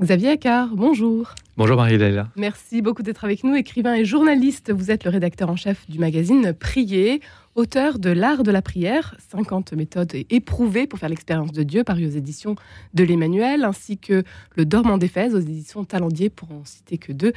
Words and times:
Xavier 0.00 0.30
Accard, 0.30 0.68
bonjour. 0.76 1.34
Bonjour 1.58 1.76
Marie-Léla. 1.76 2.28
Merci 2.34 2.80
beaucoup 2.80 3.02
d'être 3.02 3.22
avec 3.22 3.44
nous. 3.44 3.54
Écrivain 3.54 3.92
et 3.94 4.06
journaliste, 4.06 4.72
vous 4.72 4.90
êtes 4.90 5.04
le 5.04 5.10
rédacteur 5.10 5.50
en 5.50 5.56
chef 5.56 5.84
du 5.90 5.98
magazine 5.98 6.54
Prier, 6.54 7.20
auteur 7.54 7.98
de 7.98 8.08
L'art 8.08 8.42
de 8.42 8.50
la 8.50 8.62
prière, 8.62 9.14
50 9.30 9.74
méthodes 9.74 10.14
éprouvées 10.30 10.86
pour 10.86 10.98
faire 10.98 11.10
l'expérience 11.10 11.52
de 11.52 11.62
Dieu, 11.64 11.84
paru 11.84 12.06
aux 12.06 12.10
éditions 12.10 12.56
de 12.94 13.04
l'Emmanuel, 13.04 13.62
ainsi 13.62 13.98
que 13.98 14.24
Le 14.56 14.64
Dormant 14.64 14.96
d'Éphèse 14.96 15.34
aux 15.34 15.40
éditions 15.40 15.84
Talendier, 15.84 16.30
pour 16.30 16.50
en 16.50 16.64
citer 16.64 16.96
que 16.96 17.12
deux. 17.12 17.34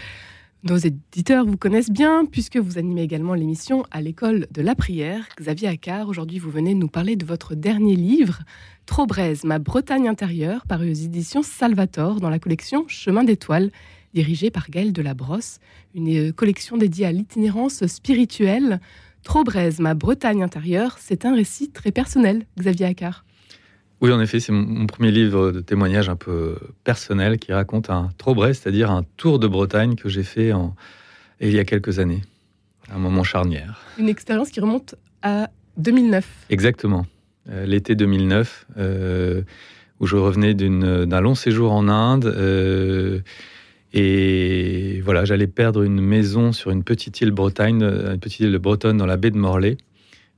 Nos 0.64 0.78
éditeurs 0.78 1.46
vous 1.46 1.58
connaissent 1.58 1.92
bien 1.92 2.24
puisque 2.26 2.56
vous 2.56 2.78
animez 2.78 3.02
également 3.02 3.34
l'émission 3.34 3.84
à 3.92 4.00
l'école 4.00 4.48
de 4.50 4.62
la 4.62 4.76
prière. 4.76 5.28
Xavier 5.38 5.68
Accard, 5.68 6.08
aujourd'hui 6.08 6.40
vous 6.40 6.50
venez 6.50 6.74
nous 6.74 6.88
parler 6.88 7.18
de 7.18 7.26
votre 7.26 7.54
dernier 7.54 7.98
livre, 7.98 8.40
Trop 8.86 9.06
ma 9.44 9.60
Bretagne 9.60 10.08
intérieure, 10.08 10.66
paru 10.66 10.90
aux 10.90 10.94
éditions 10.94 11.44
Salvator 11.44 12.22
dans 12.22 12.30
la 12.30 12.40
collection 12.40 12.86
Chemin 12.88 13.26
d'étoiles, 13.26 13.72
dirigée 14.14 14.52
par 14.52 14.70
Gaël 14.70 14.94
Delabrosse, 14.94 15.60
une 15.96 16.32
collection 16.32 16.78
dédiée 16.78 17.08
à 17.08 17.12
l'itinérance 17.12 17.86
spirituelle. 17.88 18.80
Trop 19.24 19.44
ma 19.80 19.96
Bretagne 19.96 20.44
intérieure, 20.44 20.96
c'est 20.98 21.26
un 21.26 21.36
récit 21.36 21.72
très 21.72 21.92
personnel, 21.92 22.46
Xavier 22.58 22.86
Accard. 22.86 23.26
Oui, 24.04 24.12
en 24.12 24.20
effet, 24.20 24.42
c'est 24.42 24.52
mon 24.52 24.86
premier 24.86 25.12
livre 25.12 25.52
de 25.52 25.62
témoignage 25.62 26.10
un 26.10 26.18
peu 26.18 26.58
personnel 26.84 27.40
qui 27.40 27.54
raconte 27.54 27.90
un 27.90 28.10
Trobret, 28.18 28.54
c'est-à-dire 28.54 28.92
un 28.92 29.06
tour 29.16 29.40
de 29.40 29.48
Bretagne 29.48 29.96
que 29.96 30.10
j'ai 30.10 30.24
fait 30.24 30.52
en... 30.52 30.76
il 31.40 31.54
y 31.54 31.60
a 31.60 31.64
quelques 31.64 32.00
années, 32.00 32.22
un 32.94 32.98
moment 32.98 33.24
charnière. 33.24 33.80
Une 33.98 34.10
expérience 34.10 34.50
qui 34.50 34.60
remonte 34.60 34.96
à 35.22 35.50
2009. 35.78 36.28
Exactement, 36.50 37.06
euh, 37.50 37.66
l'été 37.66 37.96
2009, 37.96 38.68
euh, 38.78 39.44
où 40.02 40.06
je 40.06 40.18
revenais 40.18 40.54
d'un 40.54 41.22
long 41.22 41.34
séjour 41.34 41.72
en 41.72 41.88
Inde. 41.88 42.26
Euh, 42.26 43.22
et 43.94 45.00
voilà, 45.00 45.24
j'allais 45.24 45.48
perdre 45.48 45.82
une 45.82 46.02
maison 46.02 46.52
sur 46.52 46.72
une 46.72 46.84
petite 46.84 47.22
île 47.22 47.32
Bretagne, 47.32 47.82
une 47.82 48.20
petite 48.20 48.42
île 48.42 48.58
bretonne 48.58 48.98
dans 48.98 49.06
la 49.06 49.16
baie 49.16 49.32
de 49.32 49.38
Morlaix. 49.38 49.78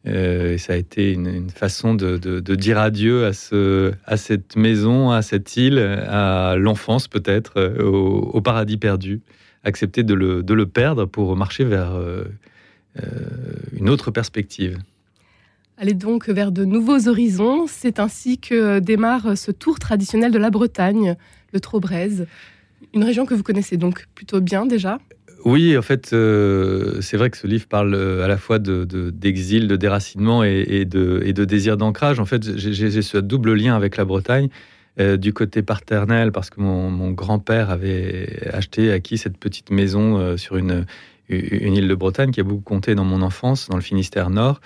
Euh, 0.07 0.53
et 0.53 0.57
ça 0.57 0.73
a 0.73 0.75
été 0.75 1.13
une, 1.13 1.49
façon 1.49 1.95
de, 1.95 2.39
dire 2.55 2.77
adieu 2.77 3.25
à, 3.25 3.33
ce, 3.33 3.91
à 4.05 4.17
cette 4.17 4.55
maison, 4.55 5.11
à 5.11 5.21
cette 5.21 5.57
île, 5.57 5.79
à 5.79 6.55
l'enfance 6.57 7.07
peut-être, 7.07 7.53
euh, 7.57 7.83
au, 7.83 8.41
paradis 8.41 8.77
perdu. 8.77 9.21
Accepter 9.63 10.03
de 10.03 10.13
le, 10.13 10.43
de 10.43 10.53
le, 10.53 10.67
perdre 10.67 11.05
pour 11.05 11.35
marcher 11.35 11.63
vers 11.63 11.93
euh, 11.95 12.25
une 13.73 13.89
autre 13.89 14.11
perspective. 14.11 14.77
Allez 15.77 15.95
donc 15.95 16.29
vers 16.29 16.51
de 16.51 16.65
nouveaux 16.65 17.07
horizons. 17.07 17.65
C'est 17.67 17.99
ainsi 17.99 18.37
que 18.37 18.79
démarre 18.79 19.35
ce 19.35 19.51
tour 19.51 19.79
traditionnel 19.79 20.31
de 20.31 20.37
la 20.37 20.51
Bretagne, 20.51 21.15
le 21.51 21.59
Trobrez. 21.59 22.27
Une 22.93 23.03
région 23.03 23.25
que 23.25 23.33
vous 23.33 23.43
connaissez 23.43 23.75
donc 23.75 24.05
plutôt 24.13 24.39
bien 24.39 24.67
déjà? 24.67 24.99
Oui, 25.45 25.77
en 25.77 25.83
fait, 25.83 26.11
euh, 26.11 26.99
c'est 27.01 27.17
vrai 27.17 27.29
que 27.29 27.37
ce 27.37 27.45
livre 27.45 27.67
parle 27.67 27.93
euh, 27.93 28.25
à 28.25 28.27
la 28.27 28.37
fois 28.37 28.57
d'exil, 28.57 29.67
de, 29.67 29.75
déracinement 29.75 30.43
et, 30.43 30.85
de, 30.85 31.21
et, 31.23 31.33
de, 31.33 31.45
désir 31.45 31.77
d'ancrage. 31.77 32.19
En 32.19 32.25
fait, 32.25 32.57
j'ai 32.57 33.01
ce 33.03 33.19
double 33.19 33.53
lien 33.53 33.75
avec 33.75 33.95
la 33.95 34.05
Bretagne. 34.05 34.49
Euh, 34.97 35.17
du 35.17 35.33
côté 35.33 35.61
paternel, 35.61 36.31
parce 36.31 36.49
que 36.49 36.61
mon, 36.61 37.11
grand-père 37.11 37.69
avait 37.69 38.47
acheté, 38.53 38.93
acquis 38.93 39.17
cette 39.17 39.37
petite 39.37 39.69
maison 39.69 40.37
sur 40.37 40.55
une, 40.55 40.85
une 41.29 41.75
île 41.75 41.87
de 41.87 41.95
Bretagne 41.95 42.31
qui 42.31 42.39
a 42.39 42.43
beaucoup 42.43 42.61
compté 42.61 42.95
dans 42.95 43.05
mon 43.05 43.21
enfance, 43.21 43.69
dans 43.69 43.75
le 43.75 43.81
Finistère 43.81 44.29
Nord. 44.29 44.61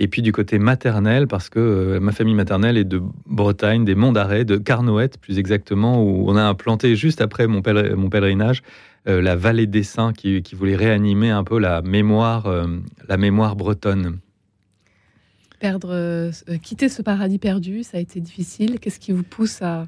Et 0.00 0.08
puis 0.08 0.22
du 0.22 0.32
côté 0.32 0.58
maternel, 0.58 1.28
parce 1.28 1.48
que 1.48 1.98
ma 2.00 2.10
famille 2.10 2.34
maternelle 2.34 2.76
est 2.76 2.84
de 2.84 3.00
Bretagne, 3.26 3.84
des 3.84 3.94
Monts 3.94 4.12
d'Arrêt, 4.12 4.44
de 4.44 4.56
Carnoët 4.56 5.18
plus 5.18 5.38
exactement, 5.38 6.02
où 6.02 6.28
on 6.28 6.36
a 6.36 6.42
implanté 6.42 6.96
juste 6.96 7.20
après 7.20 7.46
mon, 7.46 7.62
pèlerinage 7.62 8.62
euh, 9.06 9.22
la 9.22 9.36
vallée 9.36 9.66
des 9.66 9.82
saints 9.84 10.12
qui, 10.12 10.42
voulait 10.54 10.76
réanimer 10.76 11.30
un 11.30 11.44
peu 11.44 11.58
la 11.58 11.82
mémoire, 11.82 12.46
euh, 12.46 12.66
la 13.08 13.16
mémoire 13.16 13.54
bretonne. 13.54 14.18
Perdre, 15.60 15.90
euh, 15.92 16.32
quitter 16.62 16.88
ce 16.88 17.00
paradis 17.00 17.38
perdu, 17.38 17.84
ça 17.84 17.98
a 17.98 18.00
été 18.00 18.20
difficile. 18.20 18.80
Qu'est-ce 18.80 18.98
qui 18.98 19.12
vous 19.12 19.22
pousse 19.22 19.62
à, 19.62 19.86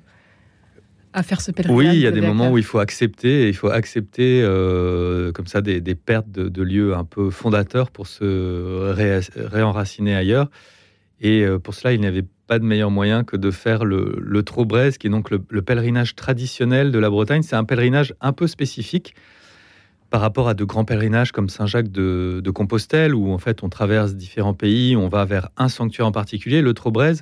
à 1.16 1.22
faire 1.22 1.40
ce 1.40 1.50
pèlerinage 1.50 1.76
Oui, 1.76 1.94
il 1.94 2.00
y 2.00 2.06
a 2.06 2.10
des 2.10 2.20
moments 2.20 2.50
où 2.50 2.58
il 2.58 2.64
faut 2.64 2.78
accepter, 2.78 3.48
il 3.48 3.54
faut 3.54 3.70
accepter 3.70 4.42
comme 5.34 5.46
ça 5.46 5.60
des, 5.62 5.94
pertes 5.94 6.30
de, 6.30 6.62
lieux 6.62 6.94
un 6.94 7.04
peu 7.04 7.30
fondateurs 7.30 7.90
pour 7.90 8.06
se 8.06 8.92
réenraciner 9.36 10.14
ailleurs. 10.14 10.50
Et 11.20 11.46
pour 11.62 11.74
cela, 11.74 11.94
il 11.94 12.00
n'y 12.00 12.06
avait 12.06 12.24
pas 12.46 12.58
de 12.58 12.64
meilleur 12.64 12.90
moyen 12.90 13.24
que 13.24 13.36
de 13.36 13.50
faire 13.50 13.84
le, 13.84 14.16
le 14.20 14.42
qui 14.42 15.06
est 15.06 15.10
donc 15.10 15.30
le, 15.30 15.62
pèlerinage 15.62 16.14
traditionnel 16.14 16.92
de 16.92 16.98
la 16.98 17.10
Bretagne. 17.10 17.42
C'est 17.42 17.56
un 17.56 17.64
pèlerinage 17.64 18.14
un 18.20 18.32
peu 18.32 18.46
spécifique 18.46 19.14
par 20.10 20.20
rapport 20.20 20.48
à 20.48 20.54
de 20.54 20.64
grands 20.64 20.84
pèlerinages 20.84 21.32
comme 21.32 21.48
Saint-Jacques 21.48 21.90
de, 21.90 22.50
Compostelle, 22.54 23.14
où 23.14 23.32
en 23.32 23.38
fait 23.38 23.62
on 23.62 23.68
traverse 23.68 24.14
différents 24.14 24.54
pays, 24.54 24.96
on 24.96 25.08
va 25.08 25.24
vers 25.24 25.48
un 25.56 25.68
sanctuaire 25.68 26.06
en 26.06 26.12
particulier. 26.12 26.62
Le 26.62 26.74
Trobrez, 26.74 27.14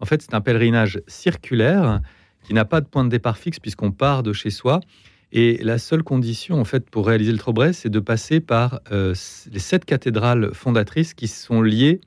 en 0.00 0.06
fait, 0.06 0.22
c'est 0.22 0.34
un 0.34 0.40
pèlerinage 0.40 1.00
circulaire 1.06 2.00
qui 2.44 2.54
n'a 2.54 2.64
pas 2.64 2.80
de 2.80 2.86
point 2.86 3.04
de 3.04 3.08
départ 3.08 3.38
fixe 3.38 3.58
puisqu'on 3.58 3.92
part 3.92 4.22
de 4.22 4.32
chez 4.32 4.50
soi. 4.50 4.80
Et 5.32 5.58
la 5.62 5.78
seule 5.78 6.02
condition, 6.02 6.60
en 6.60 6.64
fait, 6.64 6.90
pour 6.90 7.06
réaliser 7.06 7.32
le 7.32 7.38
Trobrez, 7.38 7.72
c'est 7.72 7.88
de 7.88 8.00
passer 8.00 8.40
par 8.40 8.80
euh, 8.92 9.14
les 9.50 9.58
sept 9.58 9.84
cathédrales 9.86 10.52
fondatrices 10.52 11.14
qui 11.14 11.26
sont 11.26 11.62
liées 11.62 12.00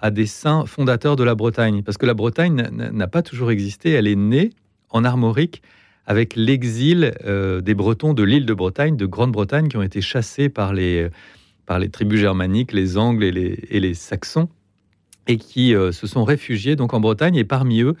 à 0.00 0.10
des 0.10 0.26
saints 0.26 0.64
fondateurs 0.64 1.16
de 1.16 1.22
la 1.22 1.34
Bretagne. 1.34 1.82
Parce 1.82 1.98
que 1.98 2.06
la 2.06 2.14
Bretagne 2.14 2.68
n'a 2.72 3.06
pas 3.08 3.22
toujours 3.22 3.50
existé, 3.50 3.90
elle 3.90 4.08
est 4.08 4.16
née 4.16 4.50
en 4.88 5.04
Armorique 5.04 5.62
avec 6.06 6.34
l'exil 6.34 7.14
euh, 7.24 7.60
des 7.60 7.74
Bretons 7.74 8.14
de 8.14 8.22
l'île 8.22 8.46
de 8.46 8.54
Bretagne, 8.54 8.96
de 8.96 9.06
Grande-Bretagne, 9.06 9.68
qui 9.68 9.76
ont 9.76 9.82
été 9.82 10.00
chassés 10.00 10.48
par 10.48 10.72
les, 10.72 11.08
par 11.66 11.78
les 11.78 11.90
tribus 11.90 12.20
germaniques, 12.20 12.72
les 12.72 12.96
Angles 12.96 13.24
et 13.24 13.32
les, 13.32 13.64
et 13.70 13.80
les 13.80 13.94
Saxons, 13.94 14.48
et 15.28 15.36
qui 15.36 15.74
euh, 15.74 15.92
se 15.92 16.06
sont 16.06 16.24
réfugiés 16.24 16.74
donc 16.74 16.94
en 16.94 17.00
Bretagne. 17.00 17.36
Et 17.36 17.44
parmi 17.44 17.82
eux, 17.82 17.96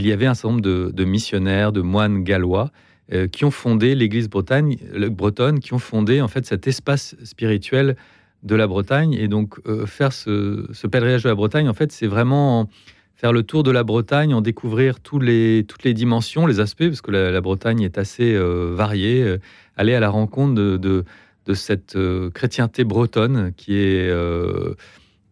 il 0.00 0.06
y 0.06 0.12
avait 0.12 0.26
un 0.26 0.34
certain 0.34 0.56
nombre 0.56 0.90
de, 0.92 1.04
missionnaires, 1.04 1.72
de 1.72 1.82
moines 1.82 2.24
gallois, 2.24 2.70
euh, 3.12 3.28
qui 3.28 3.44
ont 3.44 3.50
fondé 3.50 3.94
l'Église 3.94 4.28
bretonne, 4.28 5.60
qui 5.60 5.74
ont 5.74 5.78
fondé 5.78 6.20
en 6.20 6.28
fait 6.28 6.46
cet 6.46 6.66
espace 6.66 7.16
spirituel 7.22 7.96
de 8.42 8.54
la 8.54 8.66
Bretagne. 8.66 9.12
Et 9.12 9.28
donc, 9.28 9.58
euh, 9.66 9.84
faire 9.86 10.12
ce, 10.12 10.86
pèlerinage 10.86 11.24
de 11.24 11.28
la 11.28 11.34
Bretagne, 11.34 11.68
en 11.68 11.74
fait, 11.74 11.92
c'est 11.92 12.06
vraiment 12.06 12.68
faire 13.14 13.32
le 13.32 13.42
tour 13.42 13.62
de 13.62 13.70
la 13.70 13.84
Bretagne, 13.84 14.32
en 14.32 14.40
découvrir 14.40 15.00
toutes 15.00 15.22
les 15.22 15.64
dimensions, 15.94 16.46
les 16.46 16.60
aspects, 16.60 16.86
parce 16.86 17.02
que 17.02 17.10
la, 17.10 17.40
Bretagne 17.42 17.82
est 17.82 17.98
assez 17.98 18.34
euh, 18.34 18.72
variée. 18.74 19.36
Aller 19.76 19.94
à 19.94 20.00
la 20.00 20.08
rencontre 20.08 20.54
de, 20.54 21.04
cette 21.52 21.98
chrétienté 22.32 22.84
bretonne 22.84 23.52
qui 23.56 23.74
est, 23.74 24.08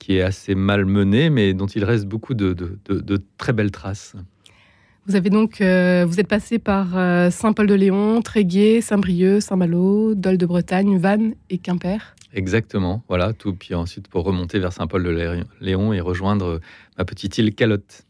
qui 0.01 0.17
est 0.17 0.23
assez 0.23 0.57
mal 0.57 0.85
menée, 0.85 1.31
mais 1.31 1.55
dont 1.55 1.67
il 1.67 1.85
reste 1.85 2.07
beaucoup 2.07 2.35
de 2.35 2.57
très 3.39 3.53
belles 3.53 3.71
traces. 3.71 4.17
Vous 5.09 5.17
avez 5.17 5.31
donc, 5.31 5.57
vous 5.61 6.21
êtes 6.21 6.29
passé 6.29 6.59
par 6.59 6.93
Saint-Paul-de-Léon, 7.33 8.21
Tréguier, 8.21 8.83
Saint-Brieuc, 8.83 9.41
Saint-Malo, 9.41 10.15
Dol 10.15 10.37
de 10.37 10.45
Bretagne, 10.45 10.99
Vannes 10.99 11.35
et 11.49 11.57
Quimper. 11.57 12.15
Exactement, 12.35 13.03
voilà, 13.09 13.33
tout. 13.33 13.55
Puis 13.55 13.75
ensuite, 13.75 14.09
pour 14.09 14.25
remonter 14.25 14.59
vers 14.59 14.73
Saint-Paul-de-Léon 14.73 15.95
et 15.95 16.01
rejoindre 16.01 16.61
ma 16.99 17.07
petite 17.07 17.39
île 17.39 17.55
Calotte. 17.55 18.03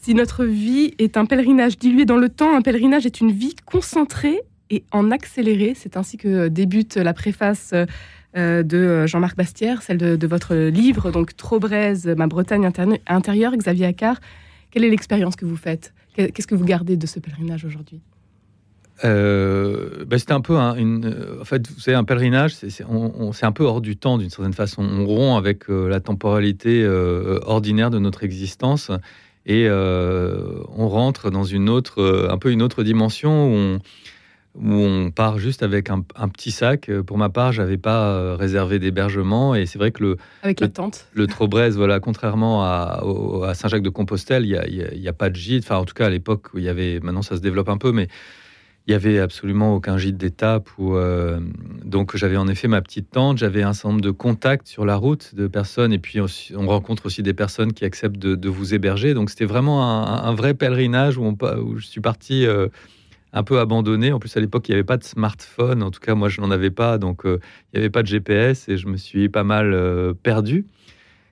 Si 0.00 0.14
notre 0.14 0.44
vie 0.44 0.94
est 0.98 1.16
un 1.16 1.26
pèlerinage 1.26 1.78
dilué 1.78 2.06
dans 2.06 2.16
le 2.16 2.28
temps, 2.28 2.56
un 2.56 2.62
pèlerinage 2.62 3.06
est 3.06 3.20
une 3.20 3.30
vie 3.30 3.54
concentrée 3.66 4.40
et 4.70 4.84
en 4.90 5.10
accéléré. 5.10 5.74
C'est 5.76 5.96
ainsi 5.96 6.16
que 6.16 6.48
débute 6.48 6.96
la 6.96 7.12
préface 7.12 7.74
euh, 8.36 8.62
de 8.62 9.06
Jean-Marc 9.06 9.36
Bastière, 9.36 9.82
celle 9.82 9.98
de, 9.98 10.26
votre 10.26 10.54
livre, 10.54 11.10
donc 11.10 11.36
Trop 11.36 11.60
braise, 11.60 12.06
ma 12.16 12.26
Bretagne 12.26 12.68
intérieure, 13.06 13.54
Xavier 13.54 13.86
Accard. 13.86 14.18
Quelle 14.72 14.84
est 14.84 14.90
l'expérience 14.90 15.36
que 15.36 15.44
vous 15.44 15.56
faites 15.56 15.92
Qu'est-ce 16.16 16.46
que 16.46 16.54
vous 16.54 16.64
gardez 16.64 16.96
de 16.96 17.06
ce 17.06 17.20
pèlerinage 17.20 17.64
aujourd'hui? 17.64 18.00
Euh, 19.04 20.04
bah, 20.06 20.16
un 20.28 20.40
peu 20.40 20.56
un, 20.56 20.74
une, 20.76 21.14
en 21.40 21.44
fait, 21.44 21.68
vous 21.68 21.80
savez, 21.80 21.96
un 21.96 22.04
pèlerinage, 22.04 22.54
c'est 22.54 22.84
un 23.44 23.52
peu 23.52 23.64
hors 23.64 23.80
du 23.80 23.96
temps 23.96 24.18
d'une 24.18 24.30
certaine 24.30 24.52
façon. 24.52 24.82
On 24.82 25.06
rompt 25.06 25.36
avec 25.36 25.68
euh, 25.68 25.88
la 25.88 26.00
temporalité 26.00 26.82
euh, 26.82 27.38
ordinaire 27.44 27.90
de 27.90 27.98
notre 27.98 28.24
existence 28.24 28.90
et 29.44 29.68
on 29.68 30.88
rentre 30.88 31.30
dans 31.30 31.44
une 31.44 31.68
autre, 31.68 32.28
un 32.30 32.38
peu 32.38 32.52
une 32.52 32.62
autre 32.62 32.84
dimension 32.84 33.48
où 33.48 33.56
on, 33.56 33.78
où 34.54 34.70
on 34.70 35.10
part 35.10 35.38
juste 35.38 35.62
avec 35.62 35.88
un, 35.88 36.02
petit 36.28 36.50
sac. 36.50 36.90
Pour 37.06 37.16
ma 37.16 37.30
part, 37.30 37.52
j'avais 37.52 37.78
pas 37.78 38.36
réservé 38.36 38.78
d'hébergement 38.78 39.54
et 39.54 39.64
c'est 39.66 39.78
vrai 39.78 39.92
que 39.92 40.02
le 40.02 40.16
avec 40.42 40.60
le, 40.60 40.66
la 40.66 40.72
tente, 40.72 41.06
le 41.14 41.26
Trobrez, 41.26 41.70
voilà, 41.70 42.00
contrairement 42.00 42.62
à, 42.62 43.02
à 43.46 43.54
Saint-Jacques-de-Compostelle, 43.54 44.44
il 44.44 45.00
n'y 45.00 45.08
a, 45.08 45.10
a, 45.10 45.14
pas 45.14 45.30
de 45.30 45.36
gîte. 45.36 45.64
Enfin, 45.64 45.76
en 45.76 45.84
tout 45.84 45.94
cas, 45.94 46.06
à 46.06 46.10
l'époque 46.10 46.52
où 46.52 46.58
il 46.58 46.64
y 46.64 46.68
avait, 46.68 47.00
maintenant 47.00 47.22
ça 47.22 47.36
se 47.36 47.40
développe 47.40 47.70
un 47.70 47.78
peu, 47.78 47.92
mais 47.92 48.08
il 48.86 48.92
y 48.92 48.94
avait 48.94 49.18
absolument 49.20 49.74
aucun 49.74 49.96
gîte 49.96 50.16
d'étape. 50.16 50.68
Euh, 50.80 51.40
donc 51.84 52.16
j'avais 52.16 52.36
en 52.36 52.48
effet 52.48 52.68
ma 52.68 52.82
petite 52.82 53.10
tente, 53.10 53.38
j'avais 53.38 53.62
un 53.62 53.72
certain 53.72 53.90
nombre 53.90 54.00
de 54.00 54.10
contacts 54.10 54.66
sur 54.66 54.84
la 54.84 54.96
route 54.96 55.34
de 55.34 55.46
personnes, 55.46 55.92
et 55.92 55.98
puis 55.98 56.20
on, 56.20 56.66
rencontre 56.66 57.06
aussi 57.06 57.22
des 57.22 57.34
personnes 57.34 57.72
qui 57.72 57.84
acceptent 57.84 58.18
de, 58.18 58.48
vous 58.48 58.74
héberger. 58.74 59.14
Donc 59.14 59.30
c'était 59.30 59.44
vraiment 59.44 59.84
un, 59.84 60.34
vrai 60.34 60.54
pèlerinage 60.54 61.16
où, 61.16 61.24
on, 61.24 61.36
où, 61.58 61.78
je 61.78 61.86
suis 61.86 62.00
parti 62.00 62.46
euh, 62.46 62.68
un 63.32 63.42
peu 63.42 63.58
abandonné. 63.58 64.12
En 64.12 64.18
plus, 64.18 64.36
à 64.36 64.40
l'époque, 64.40 64.68
il 64.68 64.72
n'y 64.72 64.74
avait 64.74 64.84
pas 64.84 64.96
de 64.96 65.04
smartphone. 65.04 65.82
En 65.82 65.90
tout 65.90 66.00
cas, 66.00 66.14
moi, 66.14 66.28
je 66.28 66.40
n'en 66.40 66.50
avais 66.50 66.70
pas. 66.70 66.98
Donc, 66.98 67.22
il 67.24 67.38
n'y 67.74 67.80
avait 67.80 67.90
pas 67.90 68.02
de 68.02 68.08
GPS 68.08 68.68
et 68.68 68.76
je 68.76 68.86
me 68.88 68.96
suis 68.96 69.28
pas 69.28 69.44
mal 69.44 69.74
perdu. 70.22 70.66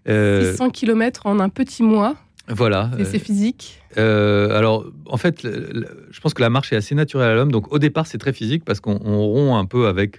600 0.06 0.70
km 0.70 1.26
en 1.26 1.40
un 1.40 1.48
petit 1.48 1.82
mois. 1.82 2.16
Voilà. 2.48 2.90
C'est 3.04 3.18
physique 3.18 3.80
Alors, 3.96 4.86
en 5.06 5.16
fait, 5.16 5.42
je 5.42 6.20
pense 6.20 6.34
que 6.34 6.42
la 6.42 6.50
marche 6.50 6.72
est 6.72 6.76
assez 6.76 6.94
naturelle 6.94 7.30
à 7.30 7.34
l'homme. 7.34 7.52
Donc, 7.52 7.72
au 7.72 7.78
départ, 7.78 8.06
c'est 8.06 8.18
très 8.18 8.32
physique 8.32 8.64
parce 8.64 8.80
qu'on 8.80 8.96
rompt 8.96 9.60
un 9.60 9.66
peu 9.66 9.86
avec 9.86 10.18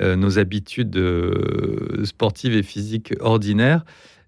euh, 0.00 0.16
nos 0.16 0.38
habitudes 0.38 0.96
euh, 0.96 2.04
sportives 2.04 2.54
et 2.54 2.62
physiques 2.62 3.12
ordinaires. 3.20 3.84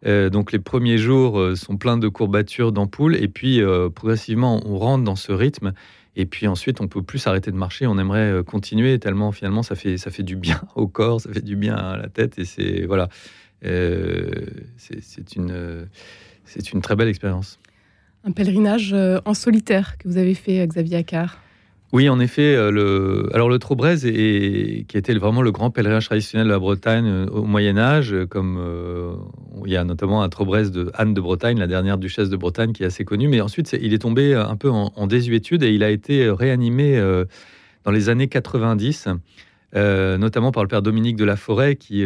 Euh, 0.07 0.29
donc 0.29 0.53
les 0.53 0.59
premiers 0.59 0.99
jours 0.99 1.41
sont 1.57 1.79
pleins 1.79 1.97
de 1.97 2.09
courbatures, 2.09 2.71
d'ampoules, 2.71 3.17
et 3.17 3.29
puis 3.29 3.63
progressivement 3.95 4.61
on 4.67 4.79
rentre 4.79 5.05
dans 5.05 5.17
ce 5.17 5.33
rythme. 5.33 5.73
Et 6.17 6.27
puis 6.27 6.47
ensuite, 6.47 6.81
on 6.81 6.89
peut 6.89 7.03
plus 7.03 7.19
s'arrêter 7.19 7.51
de 7.51 7.57
marcher. 7.57 7.87
On 7.87 7.99
aimerait 7.99 8.43
continuer 8.45 8.99
tellement 8.99 9.33
finalement 9.33 9.63
ça 9.63 9.75
fait 9.75 9.97
ça 9.97 10.11
fait 10.11 10.23
du 10.23 10.37
bien 10.37 10.61
au 10.77 10.87
corps, 10.87 11.21
ça 11.21 11.33
fait 11.33 11.45
du 11.45 11.57
bien 11.57 11.75
à 11.75 11.97
la 11.97 12.09
tête. 12.09 12.39
Et 12.39 12.45
c'est 12.45 12.87
voilà, 12.87 13.09
c'est 13.63 15.37
une 15.37 15.87
une 16.73 16.83
très 16.83 16.97
belle 16.97 17.09
expérience. 17.09 17.59
Un 18.25 18.33
pèlerinage 18.33 18.95
en 19.25 19.35
solitaire 19.35 19.99
que 19.99 20.09
vous 20.09 20.17
avez 20.17 20.35
fait, 20.35 20.67
Xavier 20.67 20.97
Accard. 20.99 21.44
Oui, 21.95 22.09
en 22.09 22.19
effet. 22.19 22.57
Euh, 22.57 22.73
le... 22.73 23.29
Alors, 23.33 23.49
le 23.49 23.61
Trobrez, 23.61 24.05
est... 24.05 24.85
qui 24.89 24.97
était 24.97 25.15
vraiment 25.15 25.43
le 25.43 25.53
grand 25.53 25.71
pèlerinage 25.71 26.07
traditionnel 26.07 26.49
de 26.49 26.53
la 26.53 26.59
Bretagne 26.59 27.07
euh, 27.07 27.27
au 27.27 27.45
Moyen-Âge, 27.45 28.13
euh, 28.13 28.27
comme 28.27 28.59
il 29.65 29.71
y 29.71 29.77
a 29.77 29.85
notamment 29.85 30.25
un 30.25 30.29
Trobrez 30.29 30.71
de 30.71 30.91
Anne 30.95 31.15
de 31.15 31.21
Bretagne, 31.21 31.57
la 31.57 31.69
dernière 31.69 31.97
duchesse 31.97 32.31
de 32.31 32.37
Bretagne, 32.37 32.73
qui 32.73 32.83
est 32.83 32.87
assez 32.87 33.05
connue. 33.05 33.29
Mais 33.29 33.41
ensuite, 33.41 33.77
il 33.81 33.95
est 33.95 34.01
tombé 34.01 34.35
un 34.35 34.57
peu 34.57 34.71
en, 34.71 35.07
désuétude 35.07 35.63
et 35.63 35.73
il 35.73 35.85
a 35.85 35.91
été 35.91 36.29
réanimé 36.31 37.01
dans 37.85 37.93
les 37.93 38.09
années 38.09 38.27
90. 38.27 39.07
notamment 39.73 40.51
par 40.51 40.65
le 40.65 40.69
père 40.69 40.83
Dominique 40.83 41.15
de 41.15 41.25
la 41.25 41.37
Forêt, 41.37 41.77
qui, 41.77 42.05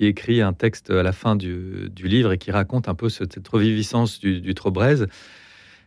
écrit 0.00 0.42
un 0.42 0.52
texte 0.52 0.90
à 0.90 1.04
la 1.04 1.12
fin 1.12 1.36
du, 1.36 1.88
livre 2.02 2.32
et 2.32 2.38
qui 2.38 2.50
raconte 2.50 2.88
un 2.88 2.96
peu 2.96 3.08
cette, 3.08 3.46
reviviscence 3.46 4.18
du, 4.18 4.40
du 4.40 4.54
Trobrez. 4.54 5.06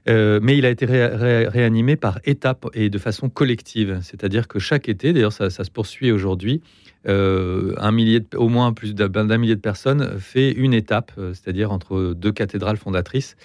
Euh, 0.10 0.40
mais 0.42 0.58
il 0.58 0.66
a 0.66 0.70
été 0.70 0.86
réanimé 0.86 1.96
par 1.96 2.20
étapes 2.26 2.68
et 2.74 2.90
de 2.90 2.98
façon 2.98 3.30
collective. 3.30 4.00
C'est-à-dire 4.02 4.48
que 4.48 4.60
chaque 4.60 4.90
été, 4.90 5.14
d'ailleurs 5.14 5.32
ça, 5.32 5.50
se 5.50 5.72
poursuit 5.72 6.12
aujourd'hui, 6.12 6.62
euh, 7.08 7.74
un 7.78 7.92
millier 7.92 8.22
au 8.36 8.50
moins 8.50 8.74
plus 8.74 8.94
d'un 8.96 9.38
millier 9.38 9.56
de 9.56 9.62
personnes 9.62 10.20
fait 10.20 10.52
une 10.52 10.74
étape, 10.74 11.12
euh, 11.18 11.34
c'est-à-dire 11.34 11.72
entre 11.72 12.14
deux 12.14 12.32
cathédrales 12.32 12.78
fondatrices. 12.78 13.36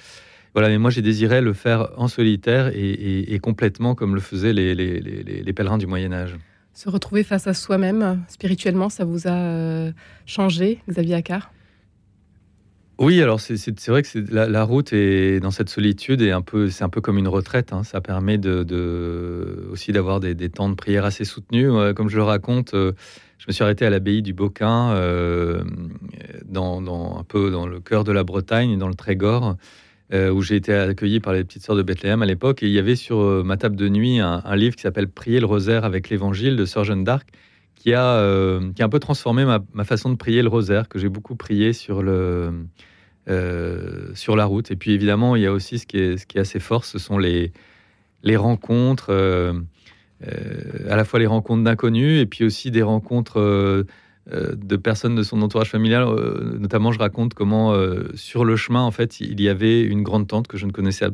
Voilà, 0.55 0.69
mais 0.69 0.79
moi 0.79 0.91
j'ai 0.91 1.03
désiré 1.03 1.41
le 1.41 1.53
faire 1.53 1.91
en 1.97 2.09
solitaire 2.09 2.73
et, 2.75 3.39
complètement 3.41 3.95
comme 3.95 4.15
le 4.15 4.21
faisaient 4.21 4.53
les, 4.53 4.75
les, 4.75 5.53
pèlerins 5.53 5.79
du 5.79 5.87
Moyen 5.87 6.13
Âge. 6.13 6.37
Se 6.73 6.89
retrouver 6.89 7.23
face 7.23 7.47
à 7.47 7.55
soi-même 7.55 8.25
spirituellement, 8.29 8.89
ça 8.89 9.05
vous 9.05 9.29
a 9.29 9.91
changé, 10.27 10.81
Xavier 10.89 11.15
Accard 11.15 11.53
oui, 13.00 13.23
alors 13.23 13.39
c'est 13.39 13.89
vrai 13.89 14.03
que 14.03 14.19
la, 14.33 14.65
route 14.65 14.93
est 14.93 15.39
dans 15.39 15.53
cette 15.53 15.69
solitude 15.69 16.21
et 16.21 16.33
un 16.33 16.43
c'est 16.69 16.83
un 16.83 16.89
peu 16.89 17.00
comme 17.00 17.17
une 17.17 17.29
retraite. 17.29 17.73
Hein. 17.73 17.85
Ça 17.85 18.00
permet 18.00 18.41
aussi 19.71 19.93
d'avoir 19.93 20.19
des, 20.19 20.49
temps 20.49 20.69
de 20.69 20.75
prière 20.75 21.05
assez 21.05 21.25
soutenus. 21.25 21.71
Comme 21.95 22.09
je 22.09 22.17
le 22.17 22.25
raconte, 22.25 22.75
euh, 22.75 22.93
je 23.39 23.45
me 23.47 23.53
suis 23.53 23.62
arrêté 23.62 23.87
à 23.87 23.91
l'abbaye 23.91 24.21
du 24.21 24.33
Boquin, 24.33 24.91
euh, 24.95 25.62
un 25.62 27.25
peu 27.29 27.53
dans 27.53 27.69
le 27.69 27.79
cœur 27.79 28.03
de 28.03 28.11
la 28.11 28.25
Bretagne, 28.25 28.77
dans 28.79 28.89
le 28.89 28.95
Trégor, 28.95 29.55
euh, 30.12 30.33
où 30.33 30.43
j'ai 30.43 30.56
été 30.56 30.75
accueilli 30.75 31.21
par 31.21 31.35
les 31.35 31.45
petites 31.45 31.62
sœurs 31.62 31.77
de 31.77 31.83
Bethléem 31.83 32.21
à 32.23 32.27
l'époque. 32.27 32.65
Et 32.65 32.67
il 32.67 32.73
y 32.73 32.81
avait 32.81 32.97
sur 32.97 33.45
ma 33.45 33.56
table 33.56 33.77
de 33.77 33.89
nuit 33.89 34.19
un, 34.19 34.56
livre 34.56 34.75
qui 34.75 34.83
s'appelle 34.83 35.06
Prier 35.06 35.39
le 35.39 35.47
rosaire 35.47 35.85
avec 35.85 36.11
l'Évangile 36.11 36.56
de 36.56 36.65
Sœur 36.65 36.83
Jeanne 36.83 37.05
d'Arc, 37.05 37.29
qui 37.88 37.94
a, 37.94 38.61
qui 38.75 38.82
a 38.82 38.85
un 38.85 38.88
peu 38.88 38.99
transformé 38.99 39.44
ma, 39.44 39.61
ma, 39.73 39.85
façon 39.85 40.11
de 40.11 40.17
prier 40.17 40.43
le 40.43 40.49
rosaire, 40.49 40.88
que 40.88 40.99
j'ai 40.99 41.08
beaucoup 41.08 41.37
prié 41.37 41.73
sur 41.73 42.02
le 42.02 42.67
euh, 43.29 44.11
sur 44.14 44.37
la 44.37 44.46
route. 44.46 44.70
Et 44.70 44.76
puis 44.76 44.93
évidemment, 44.93 45.37
il 45.37 45.43
y 45.43 45.46
a 45.46 45.52
aussi 45.52 45.79
ce 45.79 45.87
qui 45.87 45.99
est, 45.99 46.17
ce 46.17 46.25
qui 46.25 46.38
est 46.38 46.40
assez 46.40 46.61
fort, 46.61 46.87
ce 46.87 46.99
sont 46.99 47.19
les, 47.19 47.52
les 48.23 48.37
rencontres, 48.37 49.11
euh, 49.11 49.52
euh, 50.26 50.90
à 50.90 50.96
la 50.96 51.05
fois 51.05 51.19
les 51.19 51.26
rencontres 51.26 51.62
d'inconnus 51.62 52.23
et 52.23 52.25
puis 52.26 52.44
aussi 52.44 52.70
des 52.70 52.82
rencontres 52.82 53.85
de 54.31 54.76
personnes 54.76 55.14
de 55.14 55.23
son 55.23 55.43
entourage 55.43 55.70
familial. 55.70 56.06
notamment, 56.58 56.93
je 56.93 56.99
raconte 56.99 57.35
comment 57.35 57.75
sur 58.14 58.44
le 58.46 58.56
chemin, 58.56 58.82
en 58.82 58.90
fait, 58.90 59.20
il 59.20 59.40
y 59.40 59.49
avait 59.49 59.82
une 59.82 60.02
grande 60.02 60.26
tante 60.26 60.49
que 60.49 60.56
je 60.56 60.64
ne 60.64 60.73
connaissais 60.73 61.06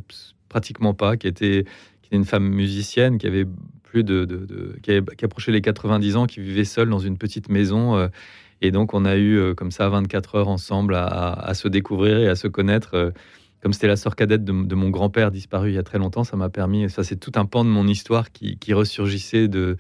pratiquement 0.48 0.94
pas, 0.94 1.16
qui 1.16 1.26
était, 1.26 1.64
qui 2.02 2.08
était 2.08 2.16
une 2.16 2.24
femme 2.24 2.48
musicienne, 2.48 3.18
qui 3.18 3.26
avait 3.26 3.46
de, 4.02 4.76
qui, 4.82 4.92
qui, 5.16 5.24
approchait 5.24 5.52
les 5.52 5.60
90 5.60 6.16
ans, 6.16 6.26
qui 6.26 6.40
vivait 6.40 6.64
seule 6.64 6.90
dans 6.90 6.98
une 6.98 7.16
petite 7.16 7.48
maison 7.48 8.08
et 8.64 8.70
donc, 8.70 8.94
on 8.94 9.04
a 9.04 9.16
eu 9.16 9.36
euh, 9.36 9.54
comme 9.54 9.70
ça 9.70 9.90
24 9.90 10.36
heures 10.36 10.48
ensemble 10.48 10.94
à, 10.96 11.52
se 11.54 11.68
découvrir 11.68 12.18
et 12.18 12.28
à 12.28 12.34
se 12.34 12.48
connaître. 12.48 12.94
Euh, 12.94 13.10
comme 13.60 13.74
c'était 13.74 13.88
la 13.88 13.96
sœur 13.96 14.16
cadette 14.16 14.44
de, 14.44 14.74
mon 14.74 14.90
grand-père 14.90 15.30
disparu 15.30 15.70
il 15.70 15.74
y 15.74 15.78
a 15.78 15.82
très 15.82 15.98
longtemps, 15.98 16.24
ça 16.24 16.36
m'a 16.36 16.48
permis. 16.48 16.88
Ça, 16.90 17.04
c'est 17.04 17.16
tout 17.16 17.32
un 17.36 17.44
pan 17.44 17.64
de 17.64 17.70
mon 17.70 17.86
histoire 17.86 18.30
qui, 18.32 18.72
ressurgissait 18.72 19.48
de 19.48 19.76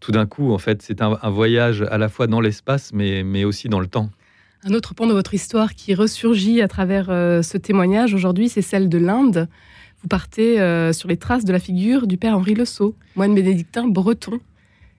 tout 0.00 0.12
d'un 0.12 0.26
coup. 0.26 0.52
En 0.52 0.58
fait, 0.58 0.82
c'est 0.82 1.02
un, 1.02 1.30
voyage 1.30 1.82
à 1.82 1.96
la 1.96 2.08
fois 2.08 2.26
dans 2.26 2.40
l'espace, 2.40 2.92
mais, 2.92 3.22
mais 3.24 3.44
aussi 3.44 3.68
dans 3.68 3.80
le 3.80 3.86
temps. 3.86 4.10
Un 4.64 4.74
autre 4.74 4.94
pan 4.94 5.06
de 5.06 5.12
votre 5.12 5.34
histoire 5.34 5.74
qui 5.74 5.94
ressurgit 5.94 6.60
à 6.60 6.68
travers 6.68 7.08
euh, 7.10 7.42
ce 7.42 7.56
témoignage 7.56 8.12
aujourd'hui, 8.12 8.48
c'est 8.48 8.62
celle 8.62 8.88
de 8.88 8.98
l'Inde. 8.98 9.48
Vous 10.02 10.08
partez 10.08 10.56
sur 10.92 11.08
les 11.08 11.16
traces 11.16 11.44
de 11.44 11.52
la 11.52 11.58
figure 11.58 12.06
du 12.06 12.16
père 12.16 12.36
Henri 12.36 12.54
Le 12.54 12.64
Sceau, 12.64 12.94
moine 13.16 13.34
bénédictin 13.34 13.86
breton. 13.86 14.40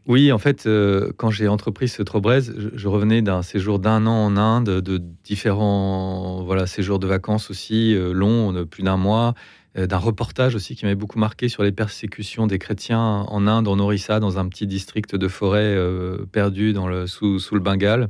Oui, 0.09 0.31
en 0.31 0.39
fait, 0.39 0.65
euh, 0.65 1.11
quand 1.17 1.29
j'ai 1.29 1.47
entrepris 1.47 1.87
ce 1.87 2.01
Trobrez, 2.01 2.41
je, 2.41 2.87
revenais 2.87 3.21
d'un 3.21 3.43
séjour 3.43 3.77
d'un 3.77 4.07
an 4.07 4.25
en 4.25 4.37
Inde, 4.37 4.81
de 4.81 4.99
différents 5.23 6.41
voilà, 6.43 6.65
séjours 6.65 6.97
de 6.97 7.05
vacances 7.05 7.51
aussi, 7.51 7.93
euh, 7.93 8.11
longs, 8.11 8.51
de 8.51 8.63
plus 8.63 8.81
d'un 8.81 8.97
mois, 8.97 9.35
euh, 9.77 9.85
d'un 9.85 9.99
reportage 9.99 10.55
aussi 10.55 10.75
qui 10.75 10.85
m'avait 10.85 10.95
beaucoup 10.95 11.19
marqué 11.19 11.47
sur 11.47 11.61
les 11.61 11.71
persécutions 11.71 12.47
des 12.47 12.57
chrétiens 12.57 12.99
en 12.99 13.45
Inde, 13.45 13.67
en 13.67 13.77
Orissa, 13.77 14.19
dans 14.19 14.39
un 14.39 14.47
petit 14.47 14.65
district 14.65 15.15
de 15.15 15.27
forêt 15.27 15.77
perdu 16.31 16.73
dans 16.73 16.87
le, 16.87 17.05
sous, 17.05 17.39
le 17.51 17.59
Bengale. 17.59 18.09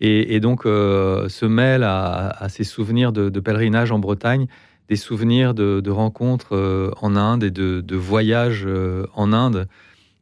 Et, 0.00 0.40
donc, 0.40 0.64
se 0.64 1.46
mêle 1.46 1.84
à, 1.84 2.48
ces 2.48 2.64
souvenirs 2.64 3.12
de, 3.12 3.38
pèlerinage 3.38 3.92
en 3.92 4.00
Bretagne, 4.00 4.48
des 4.88 4.96
souvenirs 4.96 5.54
de, 5.54 5.90
rencontres 5.90 6.92
en 7.00 7.16
Inde 7.16 7.44
et 7.44 7.50
de, 7.50 7.80
de 7.80 7.96
voyages 7.96 8.66
en 9.14 9.32
Inde. 9.32 9.66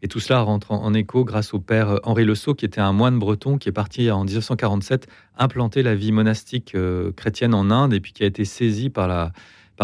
Et 0.02 0.08
tout 0.08 0.20
cela 0.20 0.40
rentre 0.40 0.72
en, 0.72 0.94
écho 0.94 1.24
grâce 1.24 1.52
au 1.52 1.60
père 1.60 2.00
Henri 2.04 2.24
Le 2.24 2.34
Sceau, 2.34 2.54
qui 2.54 2.64
était 2.64 2.80
un 2.80 2.92
moine 2.92 3.18
breton 3.18 3.58
qui 3.58 3.68
est 3.68 3.72
parti 3.72 4.10
en 4.10 4.24
1947 4.24 5.08
implanter 5.36 5.82
la 5.82 5.94
vie 5.94 6.12
monastique 6.12 6.74
euh, 6.74 7.12
chrétienne 7.12 7.54
en 7.54 7.70
Inde 7.70 7.92
et 7.92 8.00
puis 8.00 8.12
qui 8.12 8.22
a 8.22 8.26
été 8.26 8.44
saisi 8.44 8.88
par, 8.88 9.32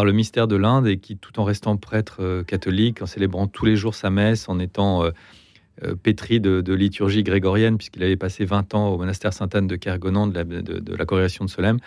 le 0.04 0.12
mystère 0.12 0.48
de 0.48 0.56
l'Inde 0.56 0.86
et 0.86 0.98
qui, 0.98 1.16
tout 1.18 1.38
en 1.38 1.44
restant 1.44 1.76
prêtre 1.76 2.18
euh, 2.20 2.44
catholique, 2.44 3.02
en 3.02 3.06
célébrant 3.06 3.46
tous 3.46 3.66
les 3.66 3.76
jours 3.76 3.94
sa 3.94 4.08
messe, 4.08 4.48
en 4.48 4.58
étant 4.58 5.04
euh, 5.04 5.94
pétri 6.02 6.40
de, 6.40 6.72
liturgie 6.72 7.22
grégorienne, 7.22 7.76
puisqu'il 7.76 8.02
avait 8.02 8.16
passé 8.16 8.46
20 8.46 8.74
ans 8.74 8.88
au 8.88 8.98
monastère 8.98 9.34
Sainte-Anne 9.34 9.66
de 9.66 9.76
Kergonan 9.76 10.26
de 10.26 10.34
la, 10.34 10.44
de, 10.44 10.94
la 10.94 11.04
congrégation 11.04 11.44
de 11.44 11.50
Solem. 11.50 11.78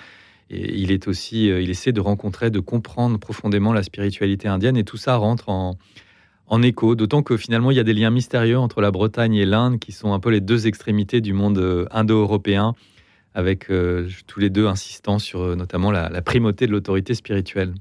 Il 0.50 0.92
est 0.92 1.08
aussi, 1.08 1.48
il 1.48 1.70
essaie 1.70 1.92
de 1.92 2.02
rencontrer, 2.02 2.50
de 2.50 2.60
comprendre 2.60 3.20
profondément 3.20 3.72
la 3.72 3.84
spiritualité 3.84 4.48
indienne, 4.48 4.78
et 4.78 4.84
tout 4.84 4.98
ça 4.98 5.16
rentre 5.16 5.50
en, 5.50 5.78
écho, 6.64 6.96
d'autant 6.96 7.22
que 7.22 7.38
finalement 7.38 7.70
il 7.72 7.78
y 7.78 7.80
a 7.80 7.84
des 7.84 7.94
liens 7.94 8.10
mystérieux 8.10 8.58
entre 8.58 8.82
la 8.82 8.90
Bretagne 8.92 9.36
et 9.36 9.46
l'Inde 9.46 9.80
qui 9.80 9.92
sont 9.92 10.14
un 10.14 10.20
peu 10.20 10.30
les 10.30 10.42
deux 10.42 10.68
extrémités 10.68 11.22
du 11.22 11.34
monde 11.34 11.60
euh, 11.60 11.86
indo-européen, 11.92 12.74
avec 13.36 13.70
euh, 13.70 14.08
tous 14.26 14.40
les 14.40 14.50
deux 14.50 14.66
insistant 14.66 15.20
sur 15.20 15.42
euh, 15.42 15.56
notamment 15.56 15.92
la, 15.92 16.10
primauté 16.24 16.66
de 16.66 16.72
l'autorité 16.72 17.14
spirituelle. 17.14 17.74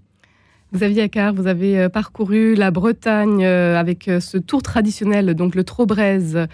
Xavier 0.75 1.03
Accard, 1.03 1.33
vous 1.33 1.47
avez 1.47 1.89
parcouru 1.89 2.55
la 2.55 2.71
Bretagne 2.71 3.43
avec 3.43 4.11
ce 4.21 4.37
tour 4.37 4.61
traditionnel, 4.61 5.33
donc 5.33 5.55
le 5.55 5.65
Trobrez, 5.65 6.47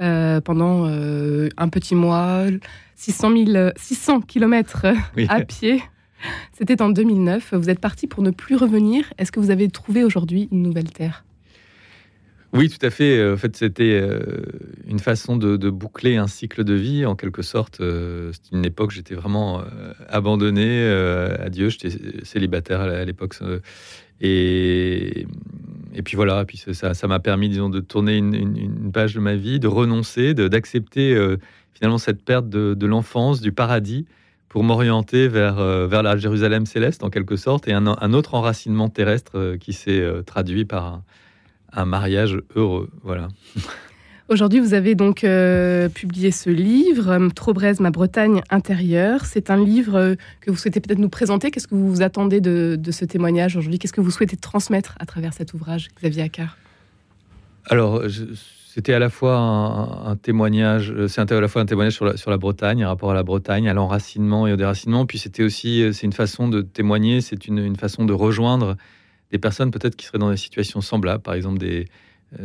pendant 0.00 0.86
un 0.86 1.68
petit 1.68 1.94
mois, 1.94 2.46
600, 2.96 3.34
600 3.76 4.20
km 4.22 4.86
à 5.28 5.40
pied. 5.42 5.82
C'était 6.52 6.82
en 6.82 6.90
2009. 6.90 7.54
Vous 7.54 7.70
êtes 7.70 7.80
parti 7.80 8.06
pour 8.06 8.22
ne 8.22 8.30
plus 8.30 8.56
revenir. 8.56 9.12
Est-ce 9.18 9.32
que 9.32 9.40
vous 9.40 9.50
avez 9.50 9.68
trouvé 9.68 10.04
aujourd'hui 10.04 10.48
une 10.52 10.62
nouvelle 10.62 10.90
terre? 10.90 11.24
Oui, 12.52 12.68
tout 12.68 12.84
à 12.84 12.90
fait. 12.90 13.16
Euh, 13.16 13.34
en 13.34 13.36
fait, 13.36 13.56
c'était 13.56 14.00
euh, 14.02 14.42
une 14.88 14.98
façon 14.98 15.36
de, 15.36 15.70
boucler 15.70 16.16
un 16.16 16.26
cycle 16.26 16.64
de 16.64 16.74
vie, 16.74 17.06
en 17.06 17.14
quelque 17.14 17.42
sorte. 17.42 17.80
Euh, 17.80 18.32
c'était 18.32 18.56
une 18.56 18.64
époque, 18.64 18.90
j'étais 18.90 19.14
vraiment 19.14 19.62
abandonné 20.08 20.84
à 20.88 21.48
Dieu. 21.48 21.68
J'étais 21.68 21.90
célibataire 22.24 22.80
à 22.80 23.04
l'époque. 23.04 23.34
Et, 24.20 25.26
et 25.94 26.02
puis 26.02 26.16
voilà, 26.16 26.44
puis 26.44 26.62
ça 26.72 27.06
m'a 27.06 27.20
permis, 27.20 27.48
disons, 27.48 27.68
de 27.68 27.80
tourner 27.80 28.16
une, 28.16 28.90
page 28.92 29.14
de 29.14 29.20
ma 29.20 29.34
vie, 29.34 29.58
de 29.60 29.68
renoncer, 29.68 30.34
d'accepter 30.34 31.16
finalement 31.74 31.98
cette 31.98 32.22
perte 32.22 32.48
de, 32.48 32.86
l'enfance, 32.86 33.40
du 33.40 33.52
paradis, 33.52 34.06
pour 34.48 34.64
m'orienter 34.64 35.28
vers, 35.28 35.56
vers 35.86 36.02
la 36.02 36.16
Jérusalem 36.16 36.66
céleste, 36.66 37.02
en 37.02 37.10
quelque 37.10 37.36
sorte, 37.36 37.66
et 37.68 37.72
un, 37.72 37.86
un 37.86 38.12
autre 38.12 38.34
enracinement 38.34 38.88
terrestre 38.88 39.56
qui 39.56 39.72
s'est 39.72 40.04
traduit 40.26 40.64
par 40.64 41.02
un 41.72 41.84
mariage 41.84 42.38
heureux. 42.54 42.90
Voilà. 43.02 43.28
Aujourd'hui, 44.30 44.60
vous 44.60 44.74
avez 44.74 44.94
donc 44.94 45.24
euh, 45.24 45.88
publié 45.88 46.30
ce 46.30 46.50
livre, 46.50 47.18
Trobrez, 47.34 47.72
ma 47.80 47.90
Bretagne 47.90 48.42
intérieure. 48.48 49.24
C'est 49.24 49.50
un 49.50 49.56
livre 49.56 49.96
euh, 49.96 50.14
que 50.40 50.52
vous 50.52 50.56
souhaitez 50.56 50.78
peut-être 50.78 51.00
nous 51.00 51.08
présenter. 51.08 51.50
Qu'est-ce 51.50 51.66
que 51.66 51.74
vous 51.74 52.00
attendez 52.00 52.40
de, 52.40 52.78
ce 52.92 53.04
témoignage 53.04 53.56
aujourd'hui? 53.56 53.80
Qu'est-ce 53.80 53.92
que 53.92 54.00
vous 54.00 54.12
souhaitez 54.12 54.36
transmettre 54.36 54.94
à 55.00 55.04
travers 55.04 55.32
cet 55.32 55.52
ouvrage, 55.52 55.88
Xavier 55.98 56.22
Accard? 56.22 56.56
Alors, 57.66 58.04
c'était 58.72 58.92
à 58.92 59.00
la 59.00 59.10
fois 59.10 59.36
un, 59.36 60.14
témoignage, 60.14 60.92
euh, 60.92 61.08
c'est 61.08 61.32
à 61.32 61.40
la 61.40 61.48
fois 61.48 61.62
un 61.62 61.66
témoignage 61.66 61.94
sur 61.94 62.30
la, 62.30 62.36
Bretagne, 62.38 62.84
un 62.84 62.88
rapport 62.88 63.10
à 63.10 63.14
la 63.14 63.24
Bretagne, 63.24 63.68
à 63.68 63.74
l'enracinement 63.74 64.46
et 64.46 64.52
au 64.52 64.56
déracinement. 64.56 65.06
Puis 65.06 65.18
c'était 65.18 65.42
aussi, 65.42 65.92
c'est 65.92 66.06
une 66.06 66.12
façon 66.12 66.46
de 66.46 66.62
témoigner, 66.62 67.20
c'est 67.20 67.48
une, 67.48 67.74
façon 67.74 68.04
de 68.04 68.12
rejoindre 68.12 68.76
des 69.32 69.38
personnes 69.38 69.72
peut-être 69.72 69.96
qui 69.96 70.06
seraient 70.06 70.18
dans 70.18 70.30
des 70.30 70.36
situations 70.36 70.80
semblables, 70.80 71.22
par 71.24 71.34
exemple 71.34 71.58
des 71.58 71.86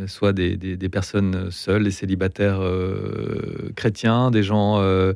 soit 0.06 0.32
des, 0.32 0.88
personnes 0.88 1.50
seules, 1.50 1.84
des 1.84 1.90
célibataires 1.90 2.60
euh, 2.60 3.70
chrétiens, 3.76 4.30
des 4.30 4.42
gens 4.42 4.80
euh, 4.80 5.12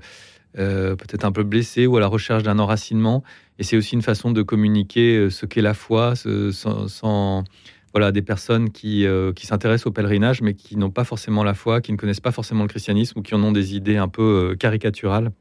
peut-être 0.55 1.25
un 1.25 1.33
peu 1.33 1.43
blessés 1.43 1.87
ou 1.87 1.97
à 1.97 2.01
la 2.01 2.07
recherche 2.07 2.43
d'un 2.43 2.59
enracinement. 2.59 3.23
Et 3.59 3.63
c'est 3.63 3.77
aussi 3.77 3.95
une 3.95 4.03
façon 4.03 4.31
de 4.31 4.43
communiquer 4.43 5.29
ce 5.31 5.47
qu'est 5.47 5.63
la 5.63 5.75
foi 5.75 6.15
sans, 6.17 7.45
voilà, 7.93 8.13
des 8.13 8.23
personnes 8.23 8.71
qui, 8.71 9.07
qui 9.35 9.47
s'intéressent 9.47 9.89
au 9.89 9.91
pèlerinage, 9.91 10.41
mais 10.41 10.55
qui 10.55 10.77
n'ont 10.77 10.91
pas 10.91 11.05
forcément 11.05 11.45
la 11.45 11.55
foi, 11.55 11.81
qui 11.81 11.93
ne 11.93 11.97
connaissent 11.97 12.21
pas 12.21 12.33
forcément 12.33 12.63
le 12.63 12.69
christianisme 12.69 13.19
ou 13.19 13.23
qui 13.23 13.35
en 13.35 13.43
ont 13.43 13.53
des 13.53 13.75
idées 13.75 13.97
un 13.97 14.09
peu 14.09 14.57
caricaturales. 14.59 15.33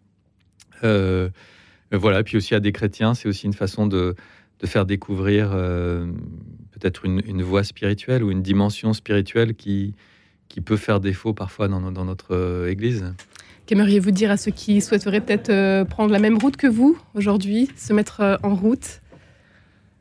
voilà, 0.82 2.20
et 2.20 2.24
puis 2.24 2.38
aussi 2.38 2.56
à 2.56 2.60
des 2.60 2.72
chrétiens, 2.72 3.14
c'est 3.14 3.30
aussi 3.30 3.46
une 3.46 3.54
façon 3.54 3.88
de, 3.88 4.16
de 4.60 4.68
faire 4.68 4.86
découvrir 4.86 5.56
peut-être 6.80 7.06
une, 7.06 7.42
voie 7.42 7.64
spirituelle 7.64 8.24
ou 8.24 8.32
une 8.32 8.42
dimension 8.42 8.94
spirituelle 8.94 9.54
qui, 9.56 9.94
qui 10.48 10.62
peut 10.62 10.78
faire 10.78 11.00
défaut 11.00 11.34
parfois 11.34 11.68
dans, 11.68 11.80
notre 11.82 12.36
euh, 12.36 12.70
Église. 12.70 13.14
Qu'aimeriez-vous 13.66 14.12
dire 14.12 14.32
à 14.32 14.38
ceux 14.38 14.52
qui 14.52 14.82
souhaiteraient 14.82 15.22
peut-être 15.22 15.50
euh, 15.50 15.86
prendre 15.86 16.12
la 16.12 16.20
même 16.20 16.38
route 16.38 16.58
que 16.58 16.68
vous 16.68 16.98
aujourd'hui, 17.14 17.70
se 17.76 17.94
mettre 17.94 18.22
euh, 18.22 18.38
en 18.44 18.56
route? 18.56 19.02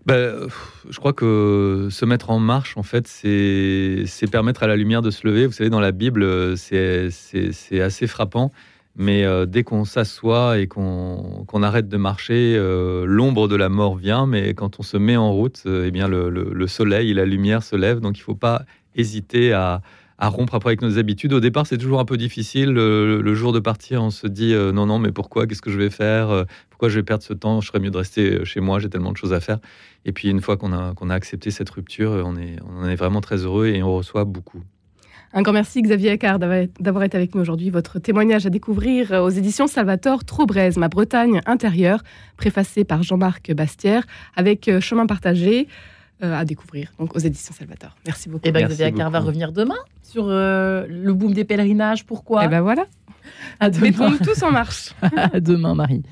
Ben, 0.06 0.48
je 0.88 0.98
crois 0.98 1.12
que 1.12 1.88
se 1.90 2.06
mettre 2.06 2.30
en 2.30 2.38
marche, 2.38 2.78
en 2.78 2.82
fait, 2.82 3.06
c'est 3.06 4.06
permettre 4.30 4.62
à 4.62 4.66
la 4.66 4.76
lumière 4.76 5.02
de 5.02 5.10
se 5.10 5.26
lever. 5.26 5.46
Vous 5.46 5.52
savez, 5.52 5.68
dans 5.68 5.80
la 5.80 5.92
Bible, 5.92 6.56
c'est 6.56 7.10
assez 7.80 8.06
frappant. 8.06 8.50
Mais 9.00 9.24
euh, 9.24 9.46
dès 9.46 9.62
qu'on 9.62 9.84
s'assoit 9.84 10.58
et 10.58 10.66
qu'on 10.66 11.62
arrête 11.62 11.88
de 11.88 11.96
marcher, 11.96 12.56
euh, 12.56 13.04
l'ombre 13.06 13.46
de 13.46 13.54
la 13.54 13.68
mort 13.68 13.94
vient. 13.94 14.26
Mais 14.26 14.54
quand 14.54 14.80
on 14.80 14.82
se 14.82 14.96
met 14.96 15.16
en 15.16 15.32
route, 15.32 15.62
euh, 15.66 15.86
eh 15.86 15.92
bien 15.92 16.08
le, 16.08 16.66
soleil 16.66 17.12
et 17.12 17.14
la 17.14 17.24
lumière 17.24 17.62
se 17.62 17.76
lèvent. 17.76 18.00
Donc 18.00 18.18
il 18.18 18.22
ne 18.22 18.24
faut 18.24 18.34
pas 18.34 18.64
hésiter 18.96 19.52
à, 19.52 19.82
rompre 20.20 20.56
après 20.56 20.70
avec 20.70 20.82
nos 20.82 20.98
habitudes. 20.98 21.32
Au 21.32 21.38
départ, 21.38 21.64
c'est 21.64 21.78
toujours 21.78 22.00
un 22.00 22.04
peu 22.04 22.16
difficile. 22.16 22.72
Le, 22.72 23.34
jour 23.34 23.52
de 23.52 23.60
partir, 23.60 24.02
on 24.02 24.10
se 24.10 24.26
dit 24.26 24.52
non, 24.52 24.86
non, 24.86 24.98
mais 24.98 25.12
pourquoi? 25.12 25.46
Qu'est-ce 25.46 25.62
que 25.62 25.70
je 25.70 25.78
vais 25.78 25.90
faire? 25.90 26.44
Pourquoi 26.68 26.88
je 26.88 26.96
vais 26.98 27.04
perdre 27.04 27.22
ce 27.22 27.34
temps? 27.34 27.60
Je 27.60 27.68
serais 27.68 27.78
mieux 27.78 27.92
de 27.92 27.98
rester 27.98 28.44
chez 28.44 28.58
moi. 28.58 28.80
J'ai 28.80 28.90
tellement 28.90 29.12
de 29.12 29.16
choses 29.16 29.32
à 29.32 29.38
faire. 29.38 29.58
Et 30.06 30.10
puis 30.10 30.28
une 30.28 30.40
fois 30.40 30.56
qu'on 30.56 30.72
a, 30.72 30.92
a 30.98 31.14
accepté 31.14 31.52
cette 31.52 31.70
rupture, 31.70 32.20
on, 32.26 32.36
est, 32.36 32.56
on 32.68 32.82
en 32.82 32.88
est 32.88 32.96
vraiment 32.96 33.20
très 33.20 33.44
heureux 33.44 33.68
et 33.68 33.80
on 33.84 33.94
reçoit 33.94 34.24
beaucoup. 34.24 34.64
Un 35.34 35.42
grand 35.42 35.52
merci 35.52 35.82
Xavier 35.82 36.12
Eckard 36.12 36.38
d'avoir 36.38 37.04
été 37.04 37.16
avec 37.16 37.34
nous 37.34 37.42
aujourd'hui. 37.42 37.68
Votre 37.68 37.98
témoignage 37.98 38.46
à 38.46 38.50
découvrir 38.50 39.12
aux 39.12 39.28
éditions 39.28 39.66
Salvatore 39.66 40.24
Trobrez, 40.24 40.70
ma 40.78 40.88
Bretagne 40.88 41.42
intérieure, 41.44 42.02
préfacé 42.38 42.84
par 42.84 43.02
Jean-Marc 43.02 43.52
Bastière, 43.52 44.04
avec 44.36 44.68
euh, 44.68 44.80
Chemin 44.80 45.06
partagé 45.06 45.68
euh, 46.22 46.34
à 46.34 46.46
découvrir 46.46 46.92
donc 46.98 47.14
aux 47.14 47.18
éditions 47.18 47.54
Salvatore. 47.54 47.94
Merci 48.06 48.30
beaucoup. 48.30 48.46
Et 48.46 48.48
eh 48.48 48.52
ben, 48.52 48.66
Xavier 48.66 48.86
Eckard 48.86 49.10
va 49.10 49.20
revenir 49.20 49.52
demain 49.52 49.78
sur 50.02 50.24
euh, 50.28 50.86
le 50.88 51.12
boom 51.12 51.34
des 51.34 51.44
pèlerinages. 51.44 52.06
Pourquoi? 52.06 52.42
Et 52.42 52.46
eh 52.46 52.48
ben 52.48 52.62
voilà. 52.62 52.86
À 53.60 53.68
demain. 53.68 53.90
Mettons 53.90 54.16
tous 54.24 54.42
en 54.42 54.50
marche. 54.50 54.94
à 55.16 55.40
demain, 55.40 55.74
Marie. 55.74 56.02